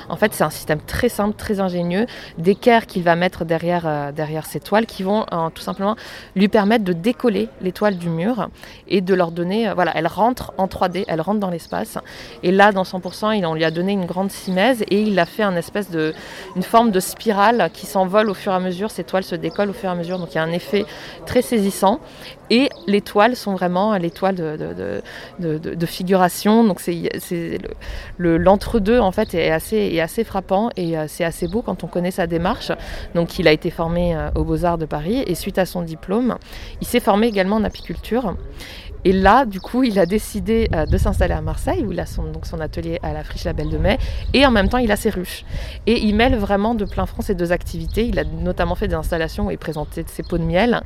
en 0.09 0.15
fait, 0.15 0.33
c'est 0.33 0.43
un 0.43 0.49
système 0.49 0.79
très 0.79 1.09
simple, 1.09 1.35
très 1.35 1.59
ingénieux, 1.59 2.05
d'équerre 2.37 2.85
qu'il 2.85 3.03
va 3.03 3.15
mettre 3.15 3.45
derrière, 3.45 4.13
derrière 4.13 4.45
ces 4.45 4.59
toiles 4.59 4.85
qui 4.85 5.03
vont 5.03 5.25
tout 5.53 5.61
simplement 5.61 5.95
lui 6.35 6.47
permettre 6.47 6.83
de 6.83 6.93
décoller 6.93 7.49
les 7.61 7.71
toiles 7.71 7.97
du 7.97 8.09
mur 8.09 8.19
et 8.88 9.01
de 9.01 9.13
leur 9.13 9.31
donner, 9.31 9.71
voilà, 9.74 9.92
elle 9.95 10.07
rend 10.07 10.33
en 10.57 10.68
3D, 10.68 11.06
elle 11.07 11.21
rentre 11.21 11.39
dans 11.39 11.50
l'espace. 11.50 11.98
Et 12.44 12.51
là, 12.51 12.71
dans 12.71 12.83
100%, 12.83 13.38
il, 13.38 13.45
on 13.45 13.54
lui 13.54 13.63
a 13.63 13.71
donné 13.71 13.94
une 13.94 14.06
grande 14.06 14.31
simèse 14.31 14.83
et 14.89 15.01
il 15.01 15.18
a 15.19 15.25
fait 15.25 15.44
un 15.44 15.56
espèce 15.56 15.89
de, 15.89 16.13
une 16.56 16.63
forme 16.63 16.92
de 16.92 17.00
spirale 17.00 17.69
qui 17.74 17.86
s'envole 17.86 18.30
au 18.30 18.33
fur 18.33 18.51
et 18.51 18.56
à 18.56 18.60
mesure. 18.60 18.92
Ces 18.92 19.04
toiles 19.04 19.24
se 19.24 19.36
décollent 19.36 19.69
au 19.69 19.74
fur 19.74 19.89
et 19.89 19.94
à 19.94 19.95
mesure. 19.95 20.19
Donc 20.19 20.33
il 20.33 20.36
y 20.36 20.39
a 20.39 20.44
un 20.44 20.51
effet 20.51 20.86
très 21.25 21.42
saisissant. 21.42 22.00
Et 22.51 22.69
les 22.88 23.01
toiles 23.01 23.36
sont 23.36 23.54
vraiment 23.54 23.95
les 23.98 24.10
toiles 24.10 24.36
de, 24.36 25.04
de, 25.39 25.86
figuration. 25.86 26.63
Donc 26.63 26.80
c'est 26.80 27.60
l'entre-deux 28.18 29.00
en 29.00 29.12
fait 29.12 29.33
est 29.36 29.51
assez, 29.51 29.77
est 29.77 30.01
assez 30.01 30.24
frappant 30.24 30.69
et 30.75 30.98
euh, 30.98 31.06
c'est 31.07 31.24
assez 31.24 31.48
beau 31.48 31.62
quand 31.62 31.83
on 31.83 31.88
connaît 31.88 32.12
sa 32.12 32.25
démarche. 32.25 32.71
Donc 33.13 33.38
il 33.38 33.48
a 33.48 33.51
été 33.51 33.69
formé 33.69 34.16
euh, 34.16 34.30
aux 34.36 34.44
Beaux-Arts 34.44 34.80
de 34.80 34.86
Paris 34.86 35.24
et 35.27 35.36
suite 35.36 35.60
à 35.60 35.66
son 35.66 35.81
diplôme, 35.83 36.38
il 36.81 36.88
s'est 36.88 37.00
formé 37.00 37.27
également 37.27 37.57
en 37.57 37.63
apiculture. 37.63 37.98
Et 39.05 39.13
là, 39.13 39.45
du 39.45 39.61
coup, 39.61 39.83
il 39.83 39.97
a 39.97 40.05
décidé 40.05 40.69
euh, 40.73 40.85
de 40.85 40.97
s'installer 40.97 41.33
à 41.33 41.41
Marseille, 41.41 41.85
où 41.85 41.91
il 41.93 41.99
a 41.99 42.05
son, 42.05 42.31
atelier 42.59 42.99
à 43.01 43.13
la 43.13 43.23
Friche 43.23 43.45
La 43.45 43.53
Belle 43.53 43.69
de 43.69 43.77
Mai, 43.77 43.97
et 44.33 44.45
en 44.45 44.51
même 44.51 44.67
temps, 44.67 44.77
il 44.77 44.91
a 44.91 44.97
ses 44.97 45.09
ruches. 45.09 45.45
Et 45.87 45.99
il 45.99 46.15
mêle 46.15 46.35
vraiment 46.35 46.75
de 46.75 46.83
plein 46.83 47.05
front 47.05 47.21
ces 47.21 47.33
deux 47.33 47.51
activités. 47.53 48.05
Il 48.05 48.19
a 48.19 48.25
notamment 48.25 48.75
fait 48.75 48.89
des 48.89 48.95
installations 48.95 49.47
où 49.47 49.51
il 49.51 49.57
présentait 49.57 50.03
ses 50.07 50.23
pots 50.23 50.37
de 50.37 50.43
miel. 50.43 50.81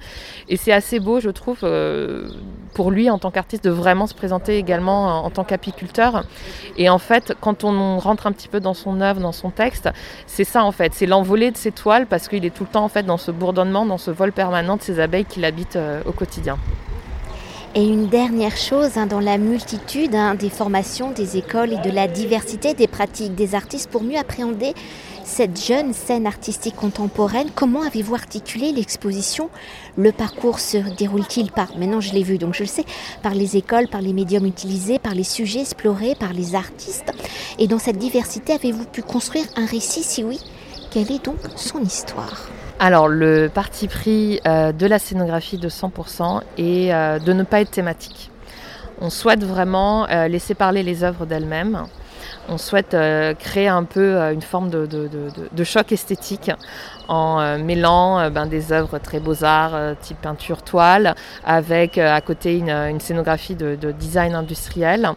Et 0.48 0.58
c'est 0.58 0.72
assez 0.72 1.00
beau, 1.00 1.20
je 1.20 1.30
trouve, 1.32 1.60
euh, 1.64 2.30
pour 2.76 2.92
lui, 2.92 3.10
en 3.10 3.18
tant 3.18 3.32
qu'artiste, 3.32 3.64
de 3.64 3.72
vraiment 3.72 4.06
se 4.06 4.14
présenter 4.14 4.58
également 4.58 5.26
en, 5.26 5.30
tant 5.32 5.44
qu'apiculteur. 5.44 6.24
Et 6.78 6.90
en 6.90 7.00
fait, 7.00 7.34
quand 7.42 7.64
on 7.64 7.98
rentre 7.98 8.28
un 8.28 8.32
petit 8.32 8.48
peu 8.48 8.60
dans 8.60 8.76
son 8.76 9.02
œuvre, 9.02 9.22
dans 9.22 9.32
son 9.32 9.50
texte, 9.50 9.90
c'est 10.28 10.44
ça, 10.44 10.64
en 10.64 10.72
fait. 10.72 10.94
C'est 10.94 11.08
l'envolée 11.08 11.50
de 11.50 11.58
ses 11.58 11.72
toiles, 11.72 12.06
parce 12.06 12.28
qu'il 12.28 12.46
est 12.46 12.54
tout 12.54 12.64
le 12.64 12.70
temps, 12.70 12.84
en 12.84 12.90
fait, 12.90 13.04
dans 13.04 13.18
ce 13.18 13.32
bourdonnement, 13.32 13.88
dans 13.88 13.98
ce 13.98 14.12
vol 14.12 14.32
permanent 14.32 14.78
de 14.78 14.84
ces 14.84 15.00
abeilles 15.00 15.26
qu'il 15.26 15.46
habite 15.46 15.78
euh, 15.78 16.02
au 16.06 16.12
quotidien. 16.12 16.60
Et 17.76 17.84
une 17.84 18.08
dernière 18.08 18.56
chose, 18.56 18.98
hein, 18.98 19.08
dans 19.08 19.20
la 19.20 19.40
multitude 19.40 20.14
hein, 20.14 20.36
des 20.36 20.52
formations, 20.52 21.10
des 21.10 21.38
écoles 21.38 21.74
et 21.74 21.80
de 21.80 21.90
la 21.90 22.08
diversité 22.08 22.76
des 22.76 22.86
pratiques 22.86 23.34
des 23.34 23.56
artistes, 23.56 23.90
pour 23.90 24.04
mieux 24.04 24.18
appréhender 24.18 24.76
cette 25.26 25.60
jeune 25.60 25.92
scène 25.92 26.28
artistique 26.28 26.76
contemporaine, 26.76 27.50
comment 27.56 27.82
avez-vous 27.82 28.14
articulé 28.14 28.72
l'exposition? 28.74 29.50
Le 29.98 30.12
parcours 30.12 30.60
se 30.60 30.78
déroule-t-il 30.98 31.52
par, 31.52 31.76
maintenant 31.76 32.00
je 32.00 32.14
l'ai 32.14 32.22
vu 32.22 32.38
donc 32.38 32.54
je 32.54 32.62
le 32.62 32.68
sais, 32.68 32.86
par 33.24 33.34
les 33.34 33.58
écoles, 33.58 33.88
par 33.88 34.02
les 34.02 34.14
médiums 34.14 34.46
utilisés, 34.46 35.00
par 35.00 35.16
les 35.16 35.24
sujets 35.24 35.62
explorés, 35.62 36.14
par 36.14 36.34
les 36.34 36.54
artistes? 36.54 37.12
Et 37.58 37.68
dans 37.68 37.80
cette 37.80 37.98
diversité, 37.98 38.54
avez-vous 38.54 38.86
pu 38.86 39.02
construire 39.02 39.46
un 39.56 39.66
récit? 39.66 40.04
Si 40.04 40.24
oui, 40.24 40.40
quelle 40.92 41.12
est 41.12 41.26
donc 41.26 41.38
son 41.56 41.82
histoire? 41.82 42.50
Alors, 42.80 43.08
le 43.08 43.50
parti 43.54 43.88
pris 43.88 44.40
euh, 44.46 44.72
de 44.72 44.86
la 44.86 45.00
scénographie 45.00 45.58
de 45.58 45.70
100% 45.70 46.42
est 46.58 46.94
euh, 46.94 47.20
de 47.20 47.34
ne 47.34 47.44
pas 47.44 47.62
être 47.62 47.72
thématique. 47.72 48.32
On 49.00 49.10
souhaite 49.10 49.44
vraiment 49.44 50.08
euh, 50.10 50.28
laisser 50.28 50.54
parler 50.56 50.84
les 50.84 51.04
œuvres 51.04 51.26
d'elles-mêmes. 51.26 51.86
On 52.50 52.58
souhaite 52.58 52.96
créer 53.40 53.70
un 53.70 53.86
peu 53.86 54.18
une 54.34 54.42
forme 54.42 54.70
de, 54.70 55.64
choc 55.64 55.94
esthétique 55.94 56.52
en 57.08 57.58
mêlant 57.58 58.30
ben, 58.30 58.48
des 58.48 58.74
œuvres 58.74 58.98
très 58.98 59.22
beaux-arts, 59.22 59.96
type 60.02 60.18
peinture, 60.22 60.62
toile, 60.62 61.16
avec 61.46 61.98
à 61.98 62.20
côté 62.20 62.58
une, 62.58 62.70
une 62.70 63.00
scénographie 63.00 63.56
de, 63.56 63.92
design 63.92 64.36
industriel. 64.36 65.12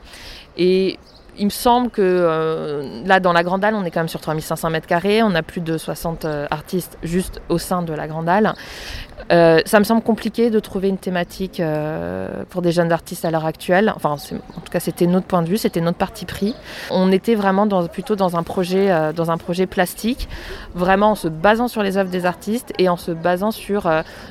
Et 0.56 1.00
il 1.38 1.46
me 1.46 1.50
semble 1.50 1.90
que 1.90 2.02
euh, 2.02 3.04
là, 3.04 3.20
dans 3.20 3.32
la 3.32 3.42
Grande 3.42 3.64
Halle, 3.64 3.74
on 3.74 3.84
est 3.84 3.90
quand 3.90 4.00
même 4.00 4.08
sur 4.08 4.20
3500 4.20 4.70
mètres 4.70 4.86
carrés. 4.86 5.22
On 5.22 5.34
a 5.34 5.42
plus 5.42 5.60
de 5.60 5.76
60 5.76 6.24
euh, 6.24 6.46
artistes 6.50 6.98
juste 7.02 7.40
au 7.48 7.58
sein 7.58 7.82
de 7.82 7.92
la 7.92 8.06
Grande 8.06 8.28
Halle. 8.28 8.54
Euh, 9.32 9.60
ça 9.64 9.78
me 9.78 9.84
semble 9.84 10.02
compliqué 10.02 10.50
de 10.50 10.60
trouver 10.60 10.88
une 10.88 10.98
thématique 10.98 11.60
pour 12.50 12.62
des 12.62 12.72
jeunes 12.72 12.92
artistes 12.92 13.24
à 13.24 13.30
l'heure 13.30 13.46
actuelle. 13.46 13.92
Enfin, 13.96 14.10
en 14.10 14.60
tout 14.60 14.70
cas, 14.70 14.80
c'était 14.80 15.06
notre 15.06 15.26
point 15.26 15.42
de 15.42 15.48
vue, 15.48 15.56
c'était 15.56 15.80
notre 15.80 15.98
parti 15.98 16.26
pris. 16.26 16.54
On 16.90 17.10
était 17.10 17.34
vraiment 17.34 17.66
plutôt 17.88 18.14
dans 18.14 18.36
un, 18.36 18.42
projet, 18.42 19.12
dans 19.14 19.30
un 19.30 19.38
projet 19.38 19.66
plastique, 19.66 20.28
vraiment 20.74 21.12
en 21.12 21.14
se 21.14 21.28
basant 21.28 21.66
sur 21.66 21.82
les 21.82 21.96
œuvres 21.96 22.10
des 22.10 22.26
artistes 22.26 22.72
et 22.78 22.88
en 22.88 22.96
se 22.96 23.10
basant 23.10 23.50
sur 23.50 23.90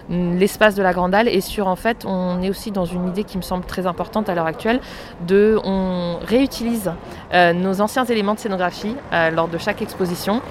l'espace 0.09 0.75
de 0.75 0.83
la 0.83 0.93
Grande 0.93 1.13
Halle 1.13 1.27
et 1.27 1.41
sur, 1.41 1.67
en 1.67 1.75
fait, 1.75 2.05
on 2.05 2.41
est 2.41 2.49
aussi 2.49 2.71
dans 2.71 2.85
une 2.85 3.09
idée 3.09 3.23
qui 3.23 3.37
me 3.37 3.43
semble 3.43 3.65
très 3.65 3.87
importante 3.87 4.29
à 4.29 4.35
l'heure 4.35 4.45
actuelle, 4.45 4.79
de 5.27 5.59
on 5.63 6.19
réutilise 6.25 6.91
euh, 7.33 7.53
nos 7.53 7.81
anciens 7.81 8.05
éléments 8.05 8.33
de 8.33 8.39
scénographie 8.39 8.95
euh, 9.13 9.31
lors 9.31 9.47
de 9.47 9.57
chaque 9.57 9.81
exposition. 9.81 10.41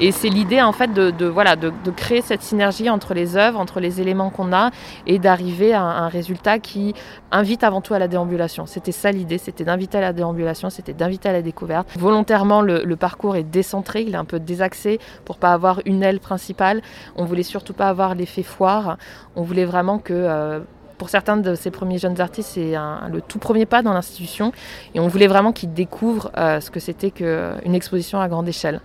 Et 0.00 0.12
c'est 0.12 0.28
l'idée 0.28 0.62
en 0.62 0.72
fait 0.72 0.92
de, 0.94 1.26
voilà, 1.26 1.56
de, 1.56 1.70
créer 1.94 2.22
cette 2.22 2.42
synergie 2.42 2.88
entre 2.88 3.12
les 3.12 3.36
œuvres, 3.36 3.60
entre 3.60 3.80
les 3.80 4.00
éléments 4.00 4.30
qu'on 4.30 4.52
a 4.52 4.70
et 5.06 5.18
d'arriver 5.18 5.74
à 5.74 5.82
un 5.82 6.08
résultat 6.08 6.58
qui 6.58 6.94
invite 7.30 7.64
avant 7.64 7.82
tout 7.82 7.92
à 7.92 7.98
la 7.98 8.08
déambulation. 8.08 8.64
C'était 8.64 8.92
ça 8.92 9.12
l'idée, 9.12 9.36
c'était 9.36 9.64
d'inviter 9.64 9.98
à 9.98 10.00
la 10.00 10.12
déambulation, 10.14 10.70
c'était 10.70 10.94
d'inviter 10.94 11.28
à 11.28 11.32
la 11.32 11.42
découverte. 11.42 11.86
Volontairement, 11.98 12.62
le, 12.62 12.96
parcours 12.96 13.36
est 13.36 13.42
décentré, 13.42 14.02
il 14.02 14.14
est 14.14 14.18
un 14.18 14.24
peu 14.24 14.40
désaxé 14.40 15.00
pour 15.26 15.36
pas 15.36 15.52
avoir 15.52 15.80
une 15.84 16.02
aile 16.02 16.20
principale. 16.20 16.80
On 17.16 17.26
voulait 17.26 17.42
surtout 17.42 17.74
pas 17.74 17.88
avoir 17.88 18.14
l'effet 18.14 18.42
foire. 18.42 18.96
On 19.36 19.42
voulait 19.42 19.66
vraiment 19.66 19.98
que 19.98 20.14
euh, 20.14 20.60
pour 21.00 21.08
certains 21.08 21.38
de 21.38 21.54
ces 21.54 21.70
premiers 21.70 21.96
jeunes 21.96 22.20
artistes, 22.20 22.50
c'est 22.52 22.74
le 23.10 23.22
tout 23.22 23.38
premier 23.38 23.64
pas 23.64 23.80
dans 23.80 23.94
l'institution. 23.94 24.52
Et 24.94 25.00
on 25.00 25.08
voulait 25.08 25.28
vraiment 25.28 25.50
qu'ils 25.50 25.72
découvrent 25.72 26.30
euh, 26.36 26.60
ce 26.60 26.70
que 26.70 26.78
c'était 26.78 27.10
qu'une 27.10 27.74
exposition 27.74 28.20
à 28.20 28.28
grande 28.28 28.46
échelle. 28.46 28.82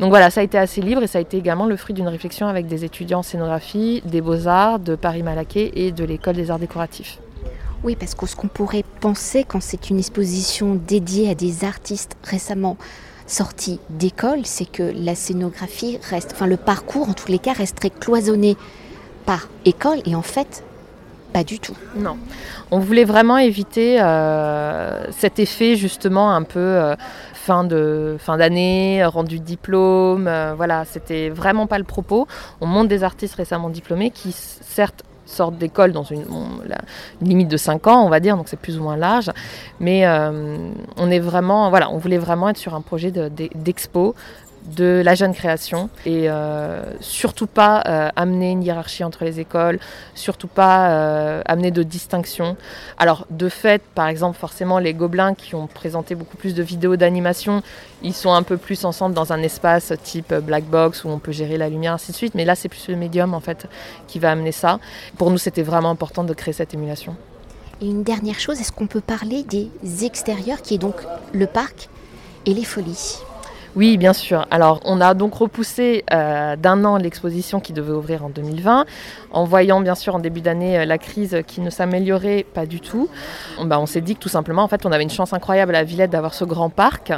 Donc 0.00 0.10
voilà, 0.10 0.28
ça 0.30 0.40
a 0.40 0.42
été 0.42 0.58
assez 0.58 0.80
libre 0.80 1.04
et 1.04 1.06
ça 1.06 1.18
a 1.18 1.20
été 1.20 1.36
également 1.36 1.66
le 1.66 1.76
fruit 1.76 1.94
d'une 1.94 2.08
réflexion 2.08 2.48
avec 2.48 2.66
des 2.66 2.84
étudiants 2.84 3.20
en 3.20 3.22
scénographie, 3.22 4.02
des 4.04 4.20
beaux-arts, 4.20 4.80
de 4.80 4.96
Paris-Malaquais 4.96 5.70
et 5.76 5.92
de 5.92 6.02
l'école 6.02 6.34
des 6.34 6.50
arts 6.50 6.58
décoratifs. 6.58 7.20
Oui, 7.84 7.94
parce 7.94 8.16
que 8.16 8.26
ce 8.26 8.34
qu'on 8.34 8.48
pourrait 8.48 8.84
penser 9.00 9.44
quand 9.46 9.62
c'est 9.62 9.88
une 9.88 10.00
exposition 10.00 10.74
dédiée 10.74 11.30
à 11.30 11.36
des 11.36 11.64
artistes 11.64 12.16
récemment 12.24 12.76
sortis 13.28 13.78
d'école, 13.88 14.46
c'est 14.46 14.68
que 14.68 14.92
la 14.96 15.14
scénographie 15.14 16.00
reste, 16.10 16.32
enfin 16.34 16.48
le 16.48 16.56
parcours 16.56 17.08
en 17.08 17.12
tous 17.12 17.30
les 17.30 17.38
cas 17.38 17.52
reste 17.52 17.76
très 17.76 17.90
cloisonné 17.90 18.56
par 19.26 19.48
école 19.64 20.00
et 20.06 20.16
en 20.16 20.22
fait 20.22 20.64
pas 21.32 21.44
du 21.44 21.58
tout. 21.58 21.76
Non. 21.96 22.16
On 22.70 22.78
voulait 22.78 23.04
vraiment 23.04 23.38
éviter 23.38 24.00
euh, 24.00 25.04
cet 25.10 25.38
effet 25.38 25.76
justement 25.76 26.34
un 26.34 26.42
peu 26.42 26.60
euh, 26.60 26.96
fin 27.34 27.64
d'année, 28.36 29.04
rendu 29.04 29.38
de 29.38 29.44
diplôme. 29.44 30.26
Euh, 30.28 30.54
voilà, 30.56 30.84
c'était 30.84 31.30
vraiment 31.30 31.66
pas 31.66 31.78
le 31.78 31.84
propos. 31.84 32.26
On 32.60 32.66
monte 32.66 32.88
des 32.88 33.02
artistes 33.02 33.34
récemment 33.34 33.70
diplômés 33.70 34.10
qui 34.10 34.32
certes 34.32 35.02
sortent 35.24 35.56
d'école 35.56 35.92
dans 35.92 36.02
une, 36.02 36.24
limite 37.22 37.48
de 37.48 37.56
5 37.56 37.86
ans, 37.86 38.04
on 38.04 38.10
va 38.10 38.20
dire, 38.20 38.36
donc 38.36 38.48
c'est 38.48 38.58
plus 38.58 38.78
ou 38.78 38.82
moins 38.82 38.98
large. 38.98 39.30
Mais 39.80 40.06
on 40.06 41.10
est 41.10 41.20
vraiment, 41.20 41.70
voilà, 41.70 41.90
on 41.90 41.96
voulait 41.96 42.18
vraiment 42.18 42.50
être 42.50 42.58
sur 42.58 42.74
un 42.74 42.82
projet 42.82 43.10
d'expo 43.10 44.14
de 44.66 45.02
la 45.04 45.14
jeune 45.14 45.34
création 45.34 45.90
et 46.06 46.30
euh, 46.30 46.82
surtout 47.00 47.46
pas 47.46 47.82
euh, 47.86 48.10
amener 48.16 48.50
une 48.50 48.62
hiérarchie 48.62 49.04
entre 49.04 49.24
les 49.24 49.40
écoles, 49.40 49.78
surtout 50.14 50.46
pas 50.46 50.90
euh, 50.90 51.42
amener 51.46 51.70
de 51.70 51.82
distinction. 51.82 52.56
Alors 52.98 53.26
de 53.30 53.48
fait, 53.48 53.82
par 53.94 54.08
exemple, 54.08 54.38
forcément 54.38 54.78
les 54.78 54.94
gobelins 54.94 55.34
qui 55.34 55.54
ont 55.54 55.66
présenté 55.66 56.14
beaucoup 56.14 56.36
plus 56.36 56.54
de 56.54 56.62
vidéos 56.62 56.96
d'animation, 56.96 57.62
ils 58.02 58.14
sont 58.14 58.32
un 58.32 58.42
peu 58.42 58.56
plus 58.56 58.84
ensemble 58.84 59.14
dans 59.14 59.32
un 59.32 59.42
espace 59.42 59.92
type 60.02 60.32
black 60.34 60.64
box 60.64 61.04
où 61.04 61.08
on 61.08 61.18
peut 61.18 61.32
gérer 61.32 61.56
la 61.56 61.68
lumière 61.68 61.94
ainsi 61.94 62.12
de 62.12 62.16
suite, 62.16 62.34
mais 62.34 62.44
là 62.44 62.54
c'est 62.54 62.68
plus 62.68 62.88
le 62.88 62.96
médium 62.96 63.34
en 63.34 63.40
fait 63.40 63.66
qui 64.06 64.18
va 64.18 64.30
amener 64.30 64.52
ça. 64.52 64.78
Pour 65.18 65.30
nous 65.30 65.38
c'était 65.38 65.62
vraiment 65.62 65.90
important 65.90 66.24
de 66.24 66.34
créer 66.34 66.54
cette 66.54 66.74
émulation. 66.74 67.16
Et 67.80 67.86
une 67.86 68.04
dernière 68.04 68.38
chose, 68.38 68.60
est-ce 68.60 68.70
qu'on 68.70 68.86
peut 68.86 69.00
parler 69.00 69.42
des 69.42 69.68
extérieurs 70.04 70.62
qui 70.62 70.74
est 70.74 70.78
donc 70.78 70.94
le 71.32 71.48
parc 71.48 71.88
et 72.46 72.54
les 72.54 72.64
folies? 72.64 73.18
Oui, 73.74 73.96
bien 73.96 74.12
sûr. 74.12 74.46
Alors, 74.50 74.80
on 74.84 75.00
a 75.00 75.14
donc 75.14 75.34
repoussé 75.34 76.04
euh, 76.12 76.56
d'un 76.56 76.84
an 76.84 76.98
l'exposition 76.98 77.58
qui 77.58 77.72
devait 77.72 77.92
ouvrir 77.92 78.22
en 78.22 78.28
2020, 78.28 78.84
en 79.30 79.44
voyant 79.44 79.80
bien 79.80 79.94
sûr 79.94 80.14
en 80.14 80.18
début 80.18 80.42
d'année 80.42 80.80
euh, 80.80 80.84
la 80.84 80.98
crise 80.98 81.38
qui 81.46 81.62
ne 81.62 81.70
s'améliorait 81.70 82.44
pas 82.52 82.66
du 82.66 82.80
tout. 82.80 83.08
On, 83.58 83.64
bah, 83.64 83.80
on 83.80 83.86
s'est 83.86 84.02
dit 84.02 84.14
que 84.14 84.20
tout 84.20 84.28
simplement, 84.28 84.62
en 84.62 84.68
fait, 84.68 84.84
on 84.84 84.92
avait 84.92 85.04
une 85.04 85.10
chance 85.10 85.32
incroyable 85.32 85.74
à 85.74 85.84
Villette 85.84 86.10
d'avoir 86.10 86.34
ce 86.34 86.44
grand 86.44 86.68
parc 86.68 87.14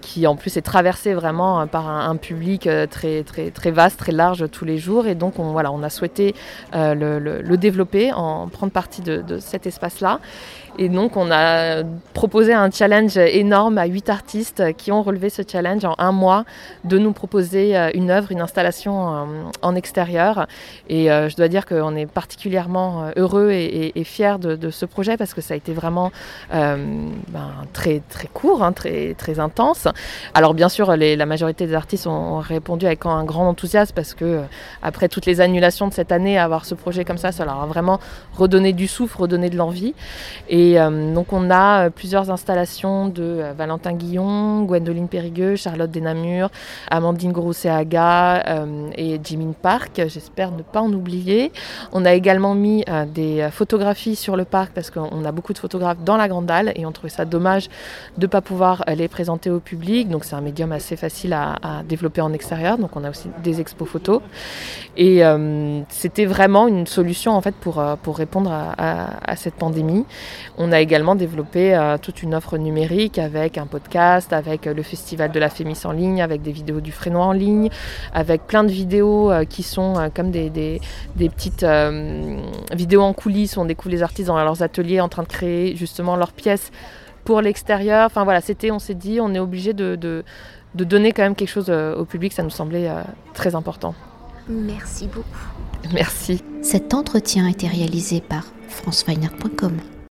qui, 0.00 0.26
en 0.26 0.34
plus, 0.34 0.56
est 0.56 0.62
traversé 0.62 1.14
vraiment 1.14 1.60
euh, 1.60 1.66
par 1.66 1.88
un, 1.88 2.16
public 2.16 2.68
très, 2.90 3.22
très, 3.22 3.50
très 3.50 3.70
vaste, 3.70 3.98
très 3.98 4.12
large 4.12 4.50
tous 4.50 4.64
les 4.64 4.78
jours. 4.78 5.06
Et 5.06 5.14
donc, 5.14 5.38
on, 5.38 5.52
voilà, 5.52 5.70
on 5.70 5.84
a 5.84 5.88
souhaité 5.88 6.34
le, 6.72 7.56
développer, 7.56 8.12
en 8.12 8.48
prendre 8.48 8.72
partie 8.72 9.02
de 9.02 9.38
cet 9.38 9.66
espace-là. 9.66 10.18
Et 10.78 10.88
donc, 10.88 11.16
on 11.16 11.30
a 11.30 11.82
proposé 12.14 12.54
un 12.54 12.70
challenge 12.70 13.18
énorme 13.18 13.76
à 13.76 13.84
huit 13.84 14.08
artistes 14.08 14.74
qui 14.76 14.90
ont 14.90 15.02
relevé 15.02 15.28
ce 15.28 15.42
challenge 15.46 15.84
un 15.98 16.12
mois 16.12 16.44
de 16.84 16.98
nous 16.98 17.12
proposer 17.12 17.76
euh, 17.76 17.90
une 17.94 18.10
œuvre, 18.10 18.32
une 18.32 18.40
installation 18.40 19.14
euh, 19.14 19.24
en 19.62 19.74
extérieur. 19.74 20.46
Et 20.88 21.10
euh, 21.10 21.28
je 21.28 21.36
dois 21.36 21.48
dire 21.48 21.66
qu'on 21.66 21.94
est 21.94 22.06
particulièrement 22.06 23.10
heureux 23.16 23.50
et, 23.52 23.92
fiers 24.04 24.38
de, 24.38 24.70
ce 24.70 24.84
projet 24.86 25.16
parce 25.16 25.34
que 25.34 25.40
ça 25.40 25.54
a 25.54 25.56
été 25.56 25.72
vraiment 25.72 26.10
ben, 26.50 27.50
très, 27.72 28.02
très 28.08 28.26
court, 28.26 28.62
hein, 28.62 28.72
très, 28.72 29.14
très 29.14 29.38
intense. 29.38 29.86
Alors, 30.34 30.54
bien 30.54 30.68
sûr, 30.68 30.96
la 30.96 31.26
majorité 31.26 31.66
des 31.66 31.74
artistes 31.74 32.06
ont, 32.06 32.38
répondu 32.38 32.86
avec 32.86 33.06
un 33.06 33.24
grand 33.24 33.48
enthousiasme 33.48 33.94
parce 33.94 34.14
que, 34.14 34.40
après 34.82 35.08
toutes 35.08 35.26
les 35.26 35.40
annulations 35.40 35.86
de 35.86 35.92
cette 35.92 36.10
année, 36.10 36.38
avoir 36.38 36.64
ce 36.64 36.74
projet 36.74 37.04
comme 37.04 37.18
ça, 37.18 37.30
ça 37.30 37.44
leur 37.44 37.60
a 37.62 37.66
vraiment 37.66 38.00
redonné 38.34 38.72
du 38.72 38.88
souffle, 38.88 39.20
redonné 39.20 39.50
de 39.50 39.56
l'envie. 39.56 39.94
Et 40.48 40.62
et 40.62 40.78
donc 41.12 41.32
on 41.32 41.50
a 41.50 41.90
plusieurs 41.90 42.30
installations 42.30 43.08
de 43.08 43.42
Valentin 43.58 43.94
Guillon, 43.94 44.62
Gwendoline 44.62 45.08
Périgueux, 45.08 45.56
Charlotte 45.56 45.81
Desnamur, 45.86 46.50
Amandine 46.90 47.32
Grosseaga 47.32 48.42
et 48.96 49.20
Jimin 49.22 49.52
Park. 49.60 50.02
J'espère 50.06 50.50
ne 50.52 50.62
pas 50.62 50.80
en 50.80 50.92
oublier. 50.92 51.52
On 51.92 52.04
a 52.04 52.12
également 52.12 52.54
mis 52.54 52.84
des 53.14 53.48
photographies 53.50 54.16
sur 54.16 54.36
le 54.36 54.44
parc 54.44 54.72
parce 54.72 54.90
qu'on 54.90 55.24
a 55.24 55.32
beaucoup 55.32 55.52
de 55.52 55.58
photographes 55.58 56.02
dans 56.04 56.16
la 56.16 56.28
Grande 56.28 56.50
Halle 56.50 56.72
et 56.76 56.86
on 56.86 56.92
trouvait 56.92 57.08
ça 57.08 57.24
dommage 57.24 57.68
de 58.16 58.22
ne 58.22 58.26
pas 58.26 58.40
pouvoir 58.40 58.84
les 58.94 59.08
présenter 59.08 59.50
au 59.50 59.60
public. 59.60 60.08
Donc 60.08 60.24
c'est 60.24 60.34
un 60.34 60.40
médium 60.40 60.72
assez 60.72 60.96
facile 60.96 61.32
à, 61.32 61.82
développer 61.88 62.20
en 62.20 62.32
extérieur. 62.32 62.78
Donc 62.78 62.96
on 62.96 63.04
a 63.04 63.10
aussi 63.10 63.28
des 63.42 63.60
expos 63.60 63.88
photos. 63.88 64.20
Et 64.96 65.22
c'était 65.88 66.26
vraiment 66.26 66.68
une 66.68 66.86
solution 66.86 67.32
en 67.32 67.40
fait 67.40 67.54
pour, 67.54 67.82
répondre 68.16 68.52
à 68.52 69.36
cette 69.36 69.54
pandémie. 69.54 70.04
On 70.58 70.72
a 70.72 70.80
également 70.80 71.14
développé 71.14 71.74
euh, 71.74 71.96
toute 71.98 72.22
une 72.22 72.34
offre 72.34 72.58
numérique 72.58 73.18
avec 73.18 73.58
un 73.58 73.66
podcast, 73.66 74.32
avec 74.32 74.66
euh, 74.66 74.74
le 74.74 74.82
festival 74.82 75.32
de 75.32 75.38
la 75.38 75.48
En 75.84 75.92
ligne, 75.92 76.22
avec 76.22 76.42
des 76.42 76.52
vidéos 76.52 76.80
du 76.80 76.92
Frénois 76.92 77.24
en 77.24 77.32
ligne, 77.32 77.70
avec 78.12 78.46
plein 78.46 78.64
de 78.64 78.70
vidéos 78.70 79.30
euh, 79.30 79.44
qui 79.44 79.62
sont 79.62 80.10
comme 80.14 80.30
des, 80.30 80.80
petites 81.16 81.66
vidéos 82.72 83.02
en 83.02 83.12
coulisses 83.12 83.56
où 83.56 83.60
on 83.60 83.64
découvre 83.64 83.90
les 83.90 84.02
artistes 84.02 84.28
dans 84.28 84.36
leurs 84.36 84.62
ateliers 84.62 85.00
en 85.00 85.08
train 85.08 85.22
de 85.22 85.28
créer 85.28 85.76
justement 85.76 86.16
leurs 86.16 86.32
pièces 86.32 86.70
pour 87.24 87.40
l'extérieur. 87.40 88.06
Enfin 88.06 88.24
voilà, 88.24 88.40
c'était, 88.40 88.70
on 88.70 88.78
s'est 88.78 88.94
dit, 88.94 89.20
on 89.20 89.34
est 89.34 89.38
obligé 89.38 89.72
de, 89.72 89.96
de, 89.96 90.24
donner 90.74 91.12
quand 91.12 91.22
même 91.22 91.34
quelque 91.34 91.50
chose 91.50 91.70
au 91.70 92.04
public, 92.04 92.32
ça 92.32 92.42
nous 92.42 92.50
semblait 92.50 92.90
très 93.34 93.54
important. 93.54 93.94
Merci 94.48 95.06
beaucoup. 95.06 95.26
Merci. 95.92 96.42
Cet 96.62 96.94
entretien 96.94 97.46
a 97.46 97.50
été 97.50 97.66
réalisé 97.66 98.20
par 98.20 98.44
franceweiner.com. 98.68 99.78